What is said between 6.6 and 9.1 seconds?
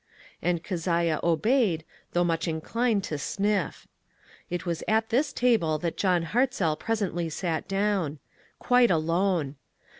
presently sat down. Quite